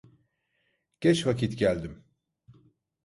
[1.01, 2.03] Geç vakit geldim…